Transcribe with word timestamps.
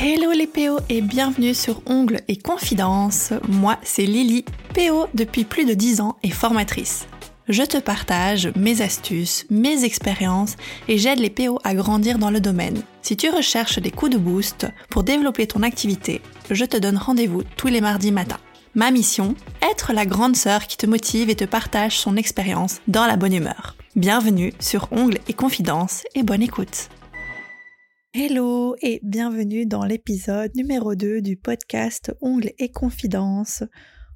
Hello 0.00 0.30
les 0.30 0.46
PO 0.46 0.78
et 0.88 1.00
bienvenue 1.00 1.54
sur 1.54 1.82
Ongles 1.86 2.20
et 2.28 2.36
Confidences. 2.36 3.32
Moi, 3.48 3.76
c'est 3.82 4.06
Lily, 4.06 4.44
PO 4.72 5.08
depuis 5.12 5.42
plus 5.42 5.64
de 5.64 5.74
10 5.74 6.00
ans 6.00 6.16
et 6.22 6.30
formatrice. 6.30 7.08
Je 7.48 7.64
te 7.64 7.78
partage 7.78 8.52
mes 8.54 8.80
astuces, 8.80 9.44
mes 9.50 9.82
expériences 9.82 10.54
et 10.86 10.98
j'aide 10.98 11.18
les 11.18 11.30
PO 11.30 11.58
à 11.64 11.74
grandir 11.74 12.20
dans 12.20 12.30
le 12.30 12.38
domaine. 12.40 12.80
Si 13.02 13.16
tu 13.16 13.28
recherches 13.28 13.80
des 13.80 13.90
coups 13.90 14.12
de 14.12 14.18
boost 14.18 14.68
pour 14.88 15.02
développer 15.02 15.48
ton 15.48 15.64
activité, 15.64 16.22
je 16.48 16.64
te 16.64 16.76
donne 16.76 16.96
rendez-vous 16.96 17.42
tous 17.56 17.66
les 17.66 17.80
mardis 17.80 18.12
matins. 18.12 18.38
Ma 18.76 18.92
mission 18.92 19.34
Être 19.68 19.92
la 19.92 20.06
grande 20.06 20.36
sœur 20.36 20.68
qui 20.68 20.76
te 20.76 20.86
motive 20.86 21.28
et 21.28 21.34
te 21.34 21.44
partage 21.44 21.98
son 21.98 22.16
expérience 22.16 22.76
dans 22.86 23.06
la 23.06 23.16
bonne 23.16 23.34
humeur. 23.34 23.74
Bienvenue 23.96 24.52
sur 24.60 24.92
Ongles 24.92 25.18
et 25.26 25.32
Confidences 25.32 26.04
et 26.14 26.22
bonne 26.22 26.42
écoute. 26.42 26.88
Hello 28.20 28.74
et 28.82 28.98
bienvenue 29.04 29.64
dans 29.64 29.84
l'épisode 29.84 30.50
numéro 30.56 30.96
2 30.96 31.22
du 31.22 31.36
podcast 31.36 32.12
Ongles 32.20 32.50
et 32.58 32.68
Confidences. 32.68 33.62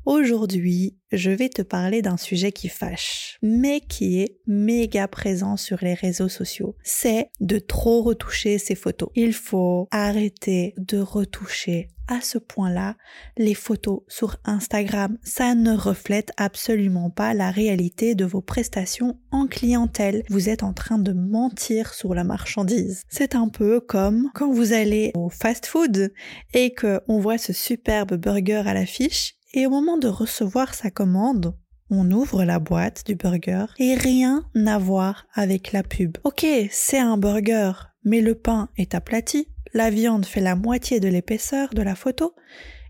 Aujourd'hui, 0.04 0.96
je 1.12 1.30
vais 1.30 1.48
te 1.48 1.62
parler 1.62 2.02
d'un 2.02 2.16
sujet 2.16 2.50
qui 2.50 2.68
fâche, 2.68 3.38
mais 3.40 3.80
qui 3.80 4.20
est 4.20 4.38
méga 4.48 5.06
présent 5.06 5.56
sur 5.56 5.78
les 5.80 5.94
réseaux 5.94 6.28
sociaux. 6.28 6.74
C'est 6.82 7.28
de 7.40 7.60
trop 7.60 8.02
retoucher 8.02 8.58
ses 8.58 8.74
photos. 8.74 9.10
Il 9.14 9.32
faut 9.32 9.86
arrêter 9.92 10.74
de 10.76 10.98
retoucher 10.98 11.88
à 12.08 12.20
ce 12.20 12.38
point-là 12.38 12.96
les 13.36 13.54
photos 13.54 14.00
sur 14.08 14.38
Instagram. 14.44 15.18
Ça 15.22 15.54
ne 15.54 15.76
reflète 15.76 16.32
absolument 16.36 17.10
pas 17.10 17.32
la 17.32 17.52
réalité 17.52 18.16
de 18.16 18.24
vos 18.24 18.42
prestations 18.42 19.20
en 19.30 19.46
clientèle. 19.46 20.24
Vous 20.28 20.48
êtes 20.48 20.64
en 20.64 20.72
train 20.72 20.98
de 20.98 21.12
mentir 21.12 21.94
sur 21.94 22.12
la 22.14 22.24
marchandise. 22.24 23.02
C'est 23.08 23.36
un 23.36 23.48
peu 23.48 23.80
comme 23.80 24.30
quand 24.34 24.52
vous 24.52 24.72
allez 24.72 25.12
au 25.14 25.30
fast-food 25.30 26.12
et 26.54 26.74
qu'on 26.74 27.20
voit 27.20 27.38
ce 27.38 27.52
superbe 27.52 28.16
burger 28.16 28.64
à 28.66 28.74
l'affiche 28.74 29.36
et 29.54 29.66
au 29.66 29.70
moment 29.70 29.98
de 29.98 30.08
recevoir 30.08 30.74
sa 30.74 30.90
commande, 30.90 31.54
on 31.90 32.10
ouvre 32.10 32.44
la 32.44 32.58
boîte 32.58 33.04
du 33.06 33.14
burger 33.14 33.66
et 33.78 33.94
rien 33.94 34.44
à 34.66 34.78
voir 34.78 35.26
avec 35.34 35.72
la 35.72 35.82
pub. 35.82 36.16
Ok, 36.24 36.46
c'est 36.70 36.98
un 36.98 37.18
burger, 37.18 37.72
mais 38.04 38.20
le 38.20 38.34
pain 38.34 38.70
est 38.76 38.94
aplati, 38.94 39.48
la 39.74 39.90
viande 39.90 40.26
fait 40.26 40.40
la 40.40 40.56
moitié 40.56 41.00
de 41.00 41.08
l'épaisseur 41.08 41.74
de 41.74 41.82
la 41.82 41.94
photo 41.94 42.34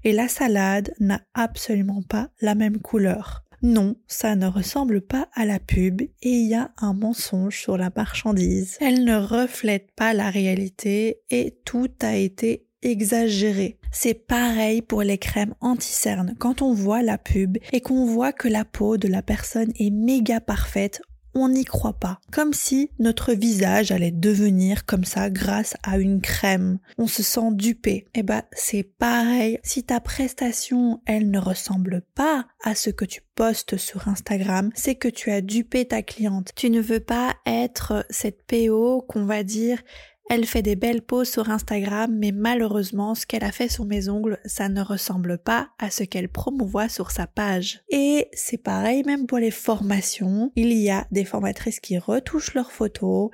et 0.05 0.13
la 0.13 0.29
salade 0.29 0.93
n'a 1.01 1.21
absolument 1.35 2.03
pas 2.03 2.31
la 2.41 2.55
même 2.55 2.79
couleur. 2.79 3.45
Non, 3.63 3.95
ça 4.09 4.35
ne 4.35 4.49
ressemble 4.49 5.01
pas 5.01 5.29
à 5.35 5.45
la 5.45 5.61
pub 5.61 6.03
et 6.03 6.11
il 6.23 6.49
y 6.49 6.55
a 6.55 6.73
un 6.79 6.95
mensonge 6.95 7.61
sur 7.61 7.77
la 7.77 7.93
marchandise. 7.95 8.77
Elle 8.81 9.05
ne 9.05 9.17
reflète 9.17 9.93
pas 9.95 10.15
la 10.15 10.31
réalité 10.31 11.21
et 11.31 11.57
tout 11.65 11.89
a 12.01 12.17
été 12.17 12.67
exagéré. 12.83 13.79
C'est 13.91 14.15
pareil 14.15 14.83
pour 14.83 15.03
les 15.03 15.19
crèmes 15.19 15.55
anti-cernes. 15.61 16.35
Quand 16.39 16.63
on 16.63 16.73
voit 16.73 17.03
la 17.03 17.19
pub 17.19 17.59
et 17.73 17.81
qu'on 17.81 18.07
voit 18.07 18.33
que 18.33 18.49
la 18.49 18.65
peau 18.65 18.97
de 18.97 19.09
la 19.09 19.23
personne 19.23 19.73
est 19.79 19.91
méga 19.91 20.41
parfaite, 20.41 21.03
on 21.35 21.49
n'y 21.49 21.65
croit 21.65 21.95
pas. 21.95 22.21
Comme 22.31 22.53
si 22.53 22.91
notre 22.99 23.33
visage 23.33 23.91
allait 23.91 24.11
devenir 24.11 24.85
comme 24.85 25.05
ça 25.05 25.31
grâce 25.31 25.75
à 25.83 25.99
une 25.99 26.21
crème. 26.21 26.79
On 26.99 27.07
se 27.07 27.23
sent 27.23 27.53
dupé. 27.53 28.07
Eh 28.15 28.23
ben, 28.23 28.43
c'est 28.53 28.83
pareil. 28.83 29.59
Si 29.63 29.85
ta 29.85 30.01
prestation, 30.01 31.01
elle 31.07 31.31
ne 31.31 31.39
ressemble 31.39 32.03
pas 32.15 32.47
à 32.63 32.75
ce 32.75 32.91
que 32.91 33.05
tu 33.05 33.23
postes 33.35 33.77
sur 33.77 34.09
Instagram, 34.09 34.71
c'est 34.75 34.95
que 34.95 35.09
tu 35.09 35.31
as 35.31 35.41
dupé 35.41 35.87
ta 35.87 36.03
cliente. 36.03 36.51
Tu 36.55 36.71
ne 36.71 36.81
veux 36.81 37.01
pas 37.01 37.35
être 37.47 38.05
cette 38.11 38.43
PO 38.47 39.05
qu'on 39.09 39.25
va 39.25 39.43
dire 39.43 39.83
elle 40.31 40.47
fait 40.47 40.63
des 40.63 40.77
belles 40.77 41.03
poses 41.03 41.29
sur 41.29 41.51
Instagram, 41.51 42.11
mais 42.19 42.33
malheureusement, 42.33 43.15
ce 43.15 43.27
qu'elle 43.27 43.45
a 43.45 43.53
fait 43.53 43.69
sur 43.69 43.85
mes 43.85 44.09
ongles, 44.09 44.39
ça 44.45 44.69
ne 44.69 44.81
ressemble 44.81 45.39
pas 45.39 45.71
à 45.79 45.91
ce 45.91 46.05
qu'elle 46.05 46.29
promouvoit 46.29 46.89
sur 46.89 47.11
sa 47.11 47.27
page. 47.27 47.83
Et 47.91 48.29
c'est 48.33 48.63
pareil 48.63 49.03
même 49.05 49.27
pour 49.27 49.39
les 49.39 49.51
formations. 49.51 50.51
Il 50.57 50.73
y 50.73 50.91
a 50.91 51.07
des 51.11 51.25
formatrices 51.25 51.81
qui 51.81 51.99
retouchent 51.99 52.55
leurs 52.55 52.73
photos 52.73 53.31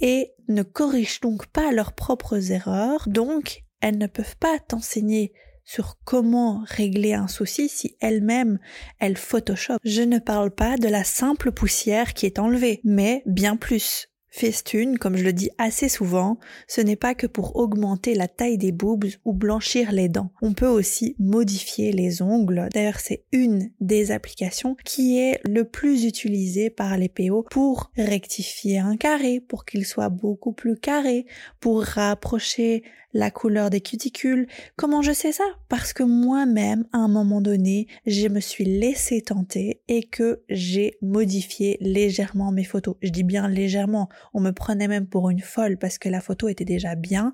et 0.00 0.32
ne 0.48 0.62
corrigent 0.62 1.20
donc 1.20 1.46
pas 1.46 1.72
leurs 1.72 1.92
propres 1.92 2.52
erreurs. 2.52 3.08
Donc, 3.08 3.64
elles 3.80 3.98
ne 3.98 4.06
peuvent 4.06 4.36
pas 4.36 4.58
t'enseigner 4.58 5.32
sur 5.64 5.96
comment 6.04 6.64
régler 6.66 7.14
un 7.14 7.28
souci 7.28 7.68
si 7.68 7.96
elle-même 8.00 8.58
elle 8.98 9.16
Photoshop. 9.16 9.76
Je 9.84 10.02
ne 10.02 10.18
parle 10.18 10.50
pas 10.50 10.76
de 10.76 10.88
la 10.88 11.04
simple 11.04 11.52
poussière 11.52 12.14
qui 12.14 12.26
est 12.26 12.38
enlevée, 12.38 12.80
mais 12.84 13.22
bien 13.26 13.56
plus. 13.56 14.08
Festune, 14.34 14.96
comme 14.96 15.18
je 15.18 15.24
le 15.24 15.34
dis 15.34 15.50
assez 15.58 15.90
souvent, 15.90 16.38
ce 16.66 16.80
n'est 16.80 16.96
pas 16.96 17.14
que 17.14 17.26
pour 17.26 17.56
augmenter 17.56 18.14
la 18.14 18.28
taille 18.28 18.56
des 18.56 18.72
boobs 18.72 19.04
ou 19.26 19.34
blanchir 19.34 19.92
les 19.92 20.08
dents. 20.08 20.32
On 20.40 20.54
peut 20.54 20.66
aussi 20.66 21.14
modifier 21.18 21.92
les 21.92 22.22
ongles. 22.22 22.68
D'ailleurs, 22.72 22.98
c'est 22.98 23.24
une 23.32 23.70
des 23.80 24.10
applications 24.10 24.74
qui 24.86 25.18
est 25.18 25.38
le 25.44 25.64
plus 25.64 26.06
utilisée 26.06 26.70
par 26.70 26.96
les 26.96 27.10
PO 27.10 27.44
pour 27.50 27.90
rectifier 27.98 28.78
un 28.78 28.96
carré, 28.96 29.38
pour 29.38 29.66
qu'il 29.66 29.84
soit 29.84 30.08
beaucoup 30.08 30.52
plus 30.52 30.78
carré, 30.78 31.26
pour 31.60 31.82
rapprocher 31.82 32.82
la 33.14 33.30
couleur 33.30 33.70
des 33.70 33.80
cuticules. 33.80 34.46
Comment 34.76 35.02
je 35.02 35.12
sais 35.12 35.32
ça? 35.32 35.44
Parce 35.68 35.92
que 35.92 36.02
moi-même, 36.02 36.86
à 36.92 36.98
un 36.98 37.08
moment 37.08 37.40
donné, 37.40 37.86
je 38.06 38.28
me 38.28 38.40
suis 38.40 38.64
laissé 38.64 39.20
tenter 39.20 39.82
et 39.88 40.04
que 40.04 40.42
j'ai 40.48 40.96
modifié 41.02 41.76
légèrement 41.80 42.52
mes 42.52 42.64
photos. 42.64 42.96
Je 43.02 43.10
dis 43.10 43.24
bien 43.24 43.48
légèrement, 43.48 44.08
on 44.34 44.40
me 44.40 44.50
prenait 44.50 44.88
même 44.88 45.06
pour 45.06 45.30
une 45.30 45.40
folle 45.40 45.78
parce 45.78 45.98
que 45.98 46.08
la 46.08 46.20
photo 46.20 46.48
était 46.48 46.64
déjà 46.64 46.94
bien, 46.94 47.32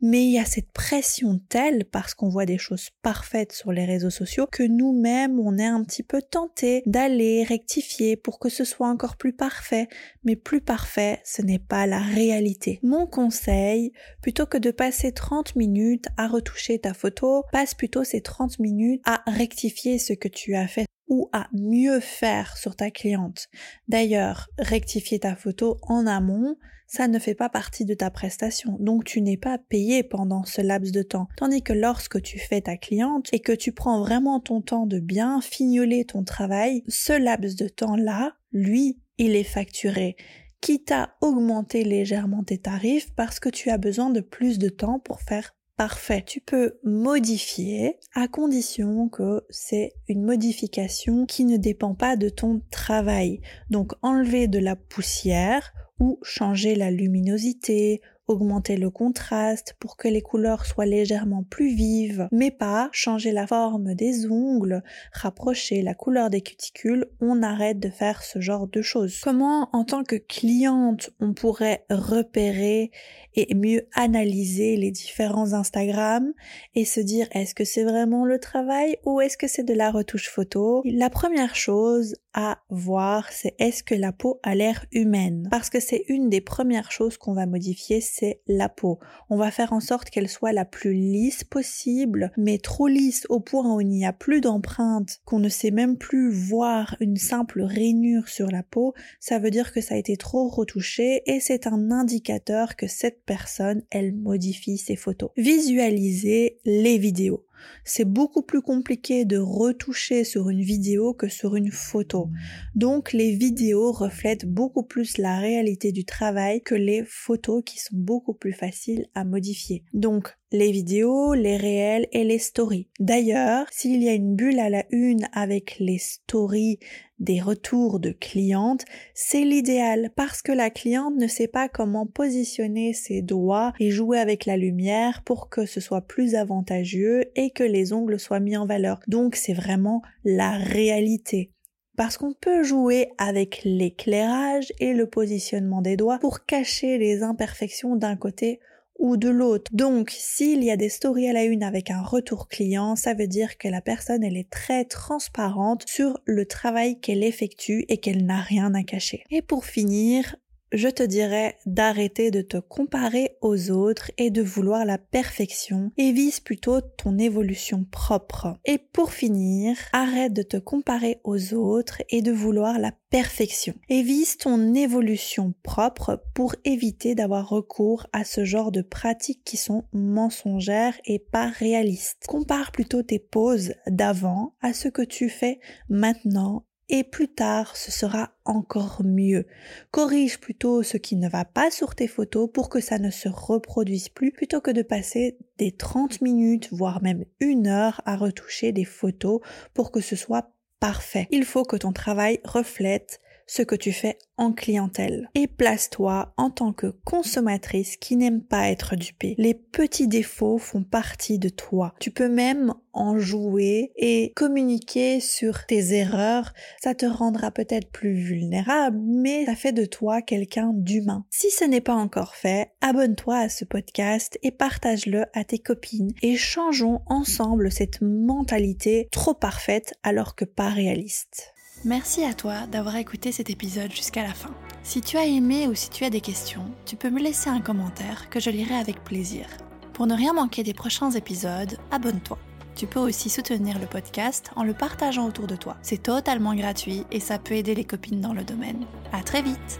mais 0.00 0.24
il 0.24 0.32
y 0.32 0.38
a 0.38 0.44
cette 0.44 0.72
pression 0.72 1.40
telle 1.48 1.84
parce 1.84 2.14
qu'on 2.14 2.28
voit 2.28 2.46
des 2.46 2.58
choses 2.58 2.90
parfaites 3.02 3.52
sur 3.52 3.72
les 3.72 3.84
réseaux 3.84 4.10
sociaux 4.10 4.46
que 4.50 4.62
nous-mêmes, 4.62 5.38
on 5.38 5.58
est 5.58 5.66
un 5.66 5.82
petit 5.84 6.02
peu 6.02 6.22
tenté 6.22 6.82
d'aller 6.86 7.44
rectifier 7.44 8.16
pour 8.16 8.38
que 8.38 8.48
ce 8.48 8.64
soit 8.64 8.88
encore 8.88 9.16
plus 9.16 9.32
parfait, 9.32 9.88
mais 10.24 10.36
plus 10.36 10.60
parfait, 10.60 11.20
ce 11.24 11.42
n'est 11.42 11.58
pas 11.58 11.86
la 11.86 12.00
réalité. 12.00 12.80
Mon 12.82 13.06
conseil, 13.06 13.92
plutôt 14.22 14.46
que 14.46 14.58
de 14.58 14.70
passer 14.70 15.12
30 15.12 15.56
minutes 15.56 16.06
à 16.16 16.28
retoucher 16.28 16.78
ta 16.78 16.94
photo, 16.94 17.44
passe 17.52 17.74
plutôt 17.74 18.04
ces 18.04 18.20
30 18.20 18.58
minutes 18.58 19.02
à 19.04 19.22
rectifier 19.26 19.98
ce 19.98 20.12
que 20.12 20.28
tu 20.28 20.54
as 20.54 20.68
fait 20.68 20.86
ou 21.08 21.28
à 21.32 21.48
mieux 21.52 22.00
faire 22.00 22.56
sur 22.56 22.76
ta 22.76 22.90
cliente. 22.90 23.48
D'ailleurs, 23.88 24.48
rectifier 24.58 25.18
ta 25.18 25.36
photo 25.36 25.78
en 25.82 26.06
amont, 26.06 26.56
ça 26.86 27.08
ne 27.08 27.18
fait 27.18 27.34
pas 27.34 27.48
partie 27.48 27.84
de 27.84 27.94
ta 27.94 28.10
prestation, 28.10 28.76
donc 28.78 29.04
tu 29.04 29.20
n'es 29.20 29.36
pas 29.36 29.58
payé 29.58 30.02
pendant 30.02 30.44
ce 30.44 30.60
laps 30.60 30.92
de 30.92 31.02
temps. 31.02 31.28
Tandis 31.36 31.62
que 31.62 31.72
lorsque 31.72 32.20
tu 32.22 32.38
fais 32.38 32.60
ta 32.60 32.76
cliente 32.76 33.28
et 33.32 33.40
que 33.40 33.52
tu 33.52 33.72
prends 33.72 34.00
vraiment 34.00 34.40
ton 34.40 34.60
temps 34.60 34.86
de 34.86 35.00
bien 35.00 35.40
fignoler 35.40 36.04
ton 36.04 36.24
travail, 36.24 36.82
ce 36.88 37.12
laps 37.12 37.56
de 37.56 37.68
temps-là, 37.68 38.34
lui, 38.52 39.00
il 39.18 39.34
est 39.34 39.44
facturé 39.44 40.16
quitte 40.64 40.92
à 40.92 41.14
augmenter 41.20 41.84
légèrement 41.84 42.42
tes 42.42 42.56
tarifs 42.56 43.14
parce 43.14 43.38
que 43.38 43.50
tu 43.50 43.68
as 43.68 43.76
besoin 43.76 44.08
de 44.08 44.22
plus 44.22 44.58
de 44.58 44.70
temps 44.70 44.98
pour 44.98 45.20
faire 45.20 45.54
parfait. 45.76 46.22
Tu 46.26 46.40
peux 46.40 46.78
modifier 46.84 47.98
à 48.14 48.28
condition 48.28 49.08
que 49.08 49.42
c'est 49.50 49.92
une 50.08 50.24
modification 50.24 51.26
qui 51.26 51.44
ne 51.44 51.56
dépend 51.56 51.94
pas 51.94 52.16
de 52.16 52.28
ton 52.28 52.60
travail. 52.70 53.40
Donc 53.70 53.92
enlever 54.02 54.48
de 54.48 54.58
la 54.58 54.76
poussière 54.76 55.72
ou 56.00 56.18
changer 56.22 56.74
la 56.74 56.90
luminosité 56.90 58.00
augmenter 58.26 58.76
le 58.76 58.90
contraste 58.90 59.74
pour 59.78 59.96
que 59.96 60.08
les 60.08 60.22
couleurs 60.22 60.66
soient 60.66 60.86
légèrement 60.86 61.42
plus 61.42 61.74
vives, 61.74 62.28
mais 62.32 62.50
pas 62.50 62.88
changer 62.92 63.32
la 63.32 63.46
forme 63.46 63.94
des 63.94 64.26
ongles, 64.30 64.82
rapprocher 65.12 65.82
la 65.82 65.94
couleur 65.94 66.30
des 66.30 66.40
cuticules, 66.40 67.06
on 67.20 67.42
arrête 67.42 67.78
de 67.78 67.90
faire 67.90 68.22
ce 68.22 68.40
genre 68.40 68.66
de 68.66 68.82
choses. 68.82 69.20
Comment 69.22 69.68
en 69.72 69.84
tant 69.84 70.04
que 70.04 70.16
cliente 70.16 71.10
on 71.20 71.34
pourrait 71.34 71.84
repérer 71.90 72.90
et 73.34 73.54
mieux 73.54 73.86
analyser 73.94 74.76
les 74.76 74.90
différents 74.90 75.52
Instagram 75.52 76.32
et 76.74 76.84
se 76.84 77.00
dire 77.00 77.28
est-ce 77.32 77.54
que 77.54 77.64
c'est 77.64 77.84
vraiment 77.84 78.24
le 78.24 78.38
travail 78.38 78.96
ou 79.04 79.20
est-ce 79.20 79.36
que 79.36 79.48
c'est 79.48 79.64
de 79.64 79.74
la 79.74 79.90
retouche 79.90 80.28
photo? 80.28 80.82
La 80.84 81.10
première 81.10 81.56
chose 81.56 82.16
à 82.32 82.58
voir 82.70 83.32
c'est 83.32 83.54
est-ce 83.58 83.82
que 83.82 83.94
la 83.94 84.12
peau 84.12 84.40
a 84.42 84.54
l'air 84.54 84.86
humaine? 84.92 85.48
Parce 85.50 85.70
que 85.70 85.80
c'est 85.80 86.04
une 86.08 86.28
des 86.28 86.40
premières 86.40 86.90
choses 86.90 87.16
qu'on 87.16 87.34
va 87.34 87.46
modifier 87.46 88.00
c'est 88.16 88.40
la 88.46 88.68
peau. 88.68 89.00
On 89.28 89.36
va 89.36 89.50
faire 89.50 89.72
en 89.72 89.80
sorte 89.80 90.08
qu'elle 90.10 90.28
soit 90.28 90.52
la 90.52 90.64
plus 90.64 90.94
lisse 90.94 91.42
possible, 91.42 92.30
mais 92.36 92.58
trop 92.58 92.86
lisse 92.86 93.26
au 93.28 93.40
point 93.40 93.74
où 93.74 93.80
il 93.80 93.88
n'y 93.88 94.06
a 94.06 94.12
plus 94.12 94.40
d'empreinte, 94.40 95.20
qu'on 95.24 95.40
ne 95.40 95.48
sait 95.48 95.72
même 95.72 95.96
plus 95.96 96.30
voir 96.30 96.96
une 97.00 97.16
simple 97.16 97.62
rainure 97.62 98.28
sur 98.28 98.50
la 98.50 98.62
peau, 98.62 98.94
ça 99.18 99.40
veut 99.40 99.50
dire 99.50 99.72
que 99.72 99.80
ça 99.80 99.96
a 99.96 99.98
été 99.98 100.16
trop 100.16 100.48
retouché 100.48 101.22
et 101.26 101.40
c'est 101.40 101.66
un 101.66 101.90
indicateur 101.90 102.76
que 102.76 102.86
cette 102.86 103.24
personne, 103.24 103.82
elle 103.90 104.14
modifie 104.14 104.78
ses 104.78 104.96
photos. 104.96 105.30
Visualisez 105.36 106.58
les 106.64 106.98
vidéos. 106.98 107.44
C'est 107.84 108.04
beaucoup 108.04 108.42
plus 108.42 108.62
compliqué 108.62 109.24
de 109.24 109.38
retoucher 109.38 110.24
sur 110.24 110.50
une 110.50 110.62
vidéo 110.62 111.14
que 111.14 111.28
sur 111.28 111.56
une 111.56 111.70
photo. 111.70 112.30
Donc 112.74 113.12
les 113.12 113.34
vidéos 113.34 113.92
reflètent 113.92 114.46
beaucoup 114.46 114.82
plus 114.82 115.18
la 115.18 115.38
réalité 115.38 115.92
du 115.92 116.04
travail 116.04 116.62
que 116.62 116.74
les 116.74 117.04
photos 117.06 117.62
qui 117.64 117.78
sont 117.78 117.96
beaucoup 117.96 118.34
plus 118.34 118.52
faciles 118.52 119.06
à 119.14 119.24
modifier. 119.24 119.84
Donc 119.92 120.36
les 120.54 120.70
vidéos, 120.70 121.34
les 121.34 121.56
réels 121.56 122.06
et 122.12 122.22
les 122.22 122.38
stories. 122.38 122.88
D'ailleurs, 123.00 123.66
s'il 123.72 124.04
y 124.04 124.08
a 124.08 124.12
une 124.12 124.36
bulle 124.36 124.60
à 124.60 124.70
la 124.70 124.84
une 124.90 125.28
avec 125.32 125.78
les 125.80 125.98
stories 125.98 126.78
des 127.18 127.40
retours 127.40 127.98
de 127.98 128.12
clientes, 128.12 128.84
c'est 129.14 129.42
l'idéal 129.42 130.12
parce 130.14 130.42
que 130.42 130.52
la 130.52 130.70
cliente 130.70 131.16
ne 131.16 131.26
sait 131.26 131.48
pas 131.48 131.68
comment 131.68 132.06
positionner 132.06 132.92
ses 132.92 133.20
doigts 133.20 133.72
et 133.80 133.90
jouer 133.90 134.20
avec 134.20 134.46
la 134.46 134.56
lumière 134.56 135.22
pour 135.24 135.48
que 135.48 135.66
ce 135.66 135.80
soit 135.80 136.02
plus 136.02 136.36
avantageux 136.36 137.24
et 137.34 137.50
que 137.50 137.64
les 137.64 137.92
ongles 137.92 138.20
soient 138.20 138.38
mis 138.38 138.56
en 138.56 138.64
valeur. 138.64 139.00
Donc 139.08 139.34
c'est 139.34 139.54
vraiment 139.54 140.02
la 140.24 140.52
réalité. 140.52 141.50
Parce 141.96 142.16
qu'on 142.16 142.32
peut 142.32 142.62
jouer 142.62 143.08
avec 143.18 143.62
l'éclairage 143.64 144.72
et 144.78 144.94
le 144.94 145.08
positionnement 145.08 145.82
des 145.82 145.96
doigts 145.96 146.18
pour 146.20 146.44
cacher 146.44 146.96
les 146.96 147.24
imperfections 147.24 147.96
d'un 147.96 148.16
côté 148.16 148.60
ou 148.98 149.16
de 149.16 149.28
l'autre. 149.28 149.70
Donc, 149.74 150.10
s'il 150.10 150.62
y 150.62 150.70
a 150.70 150.76
des 150.76 150.88
stories 150.88 151.28
à 151.28 151.32
la 151.32 151.44
une 151.44 151.62
avec 151.62 151.90
un 151.90 152.02
retour 152.02 152.48
client, 152.48 152.96
ça 152.96 153.14
veut 153.14 153.26
dire 153.26 153.58
que 153.58 153.68
la 153.68 153.80
personne, 153.80 154.22
elle 154.22 154.36
est 154.36 154.50
très 154.50 154.84
transparente 154.84 155.84
sur 155.86 156.18
le 156.24 156.46
travail 156.46 157.00
qu'elle 157.00 157.22
effectue 157.22 157.84
et 157.88 157.98
qu'elle 157.98 158.24
n'a 158.24 158.40
rien 158.40 158.74
à 158.74 158.82
cacher. 158.82 159.24
Et 159.30 159.42
pour 159.42 159.64
finir, 159.64 160.36
je 160.74 160.88
te 160.88 161.02
dirais 161.02 161.56
d'arrêter 161.66 162.30
de 162.30 162.42
te 162.42 162.56
comparer 162.56 163.36
aux 163.40 163.70
autres 163.70 164.10
et 164.18 164.30
de 164.30 164.42
vouloir 164.42 164.84
la 164.84 164.98
perfection 164.98 165.92
et 165.96 166.12
vise 166.12 166.40
plutôt 166.40 166.80
ton 166.80 167.16
évolution 167.18 167.86
propre. 167.90 168.58
Et 168.64 168.78
pour 168.78 169.12
finir, 169.12 169.76
arrête 169.92 170.32
de 170.32 170.42
te 170.42 170.56
comparer 170.56 171.20
aux 171.22 171.54
autres 171.54 172.02
et 172.10 172.22
de 172.22 172.32
vouloir 172.32 172.78
la 172.78 172.92
perfection 173.10 173.74
et 173.88 174.02
vise 174.02 174.36
ton 174.36 174.74
évolution 174.74 175.54
propre 175.62 176.24
pour 176.34 176.56
éviter 176.64 177.14
d'avoir 177.14 177.48
recours 177.48 178.08
à 178.12 178.24
ce 178.24 178.44
genre 178.44 178.72
de 178.72 178.82
pratiques 178.82 179.44
qui 179.44 179.56
sont 179.56 179.84
mensongères 179.92 181.00
et 181.04 181.20
pas 181.20 181.48
réalistes. 181.48 182.24
Compare 182.26 182.72
plutôt 182.72 183.02
tes 183.02 183.20
poses 183.20 183.74
d'avant 183.86 184.54
à 184.60 184.72
ce 184.72 184.88
que 184.88 185.02
tu 185.02 185.28
fais 185.28 185.60
maintenant 185.88 186.64
et 186.88 187.04
plus 187.04 187.28
tard 187.28 187.76
ce 187.76 187.90
sera 187.90 188.30
encore 188.44 189.02
mieux. 189.04 189.46
Corrige 189.90 190.38
plutôt 190.38 190.82
ce 190.82 190.96
qui 190.96 191.16
ne 191.16 191.28
va 191.28 191.44
pas 191.44 191.70
sur 191.70 191.94
tes 191.94 192.08
photos 192.08 192.48
pour 192.52 192.68
que 192.68 192.80
ça 192.80 192.98
ne 192.98 193.10
se 193.10 193.28
reproduise 193.28 194.08
plus 194.08 194.32
plutôt 194.32 194.60
que 194.60 194.70
de 194.70 194.82
passer 194.82 195.38
des 195.58 195.72
30 195.72 196.20
minutes 196.20 196.68
voire 196.72 197.02
même 197.02 197.24
une 197.40 197.66
heure 197.66 198.00
à 198.04 198.16
retoucher 198.16 198.72
des 198.72 198.84
photos 198.84 199.40
pour 199.72 199.90
que 199.90 200.00
ce 200.00 200.16
soit 200.16 200.50
parfait. 200.80 201.26
Il 201.30 201.44
faut 201.44 201.64
que 201.64 201.76
ton 201.76 201.92
travail 201.92 202.40
reflète 202.44 203.20
ce 203.46 203.62
que 203.62 203.74
tu 203.74 203.92
fais 203.92 204.18
en 204.36 204.52
clientèle. 204.52 205.30
Et 205.34 205.46
place-toi 205.46 206.34
en 206.36 206.50
tant 206.50 206.72
que 206.72 206.88
consommatrice 207.04 207.96
qui 207.96 208.16
n'aime 208.16 208.42
pas 208.42 208.68
être 208.68 208.96
dupée. 208.96 209.34
Les 209.38 209.54
petits 209.54 210.08
défauts 210.08 210.58
font 210.58 210.82
partie 210.82 211.38
de 211.38 211.48
toi. 211.48 211.94
Tu 212.00 212.10
peux 212.10 212.28
même 212.28 212.74
en 212.92 213.18
jouer 213.18 213.92
et 213.96 214.32
communiquer 214.34 215.20
sur 215.20 215.66
tes 215.66 215.94
erreurs. 215.94 216.52
Ça 216.80 216.94
te 216.94 217.06
rendra 217.06 217.50
peut-être 217.50 217.90
plus 217.90 218.14
vulnérable, 218.14 218.98
mais 219.00 219.44
ça 219.46 219.56
fait 219.56 219.72
de 219.72 219.84
toi 219.84 220.22
quelqu'un 220.22 220.72
d'humain. 220.74 221.24
Si 221.30 221.50
ce 221.50 221.64
n'est 221.64 221.80
pas 221.80 221.94
encore 221.94 222.34
fait, 222.34 222.70
abonne-toi 222.80 223.36
à 223.36 223.48
ce 223.48 223.64
podcast 223.64 224.38
et 224.42 224.50
partage-le 224.50 225.24
à 225.32 225.44
tes 225.44 225.58
copines 225.58 226.12
et 226.22 226.36
changeons 226.36 227.02
ensemble 227.06 227.70
cette 227.72 228.00
mentalité 228.00 229.08
trop 229.10 229.34
parfaite 229.34 229.94
alors 230.02 230.34
que 230.34 230.44
pas 230.44 230.68
réaliste. 230.68 231.53
Merci 231.84 232.24
à 232.24 232.32
toi 232.32 232.66
d'avoir 232.66 232.96
écouté 232.96 233.30
cet 233.30 233.50
épisode 233.50 233.92
jusqu'à 233.92 234.22
la 234.22 234.32
fin. 234.32 234.54
Si 234.82 235.02
tu 235.02 235.18
as 235.18 235.26
aimé 235.26 235.68
ou 235.68 235.74
si 235.74 235.90
tu 235.90 236.04
as 236.04 236.10
des 236.10 236.22
questions, 236.22 236.64
tu 236.86 236.96
peux 236.96 237.10
me 237.10 237.20
laisser 237.20 237.50
un 237.50 237.60
commentaire 237.60 238.30
que 238.30 238.40
je 238.40 238.48
lirai 238.48 238.74
avec 238.74 239.04
plaisir. 239.04 239.46
Pour 239.92 240.06
ne 240.06 240.14
rien 240.14 240.32
manquer 240.32 240.62
des 240.62 240.72
prochains 240.72 241.10
épisodes, 241.10 241.76
abonne-toi. 241.90 242.38
Tu 242.74 242.86
peux 242.86 243.00
aussi 243.00 243.28
soutenir 243.28 243.78
le 243.78 243.86
podcast 243.86 244.50
en 244.56 244.64
le 244.64 244.72
partageant 244.72 245.26
autour 245.26 245.46
de 245.46 245.56
toi. 245.56 245.76
C'est 245.82 246.02
totalement 246.02 246.54
gratuit 246.54 247.04
et 247.12 247.20
ça 247.20 247.38
peut 247.38 247.54
aider 247.54 247.74
les 247.74 247.84
copines 247.84 248.22
dans 248.22 248.32
le 248.32 248.44
domaine. 248.44 248.86
À 249.12 249.22
très 249.22 249.42
vite! 249.42 249.78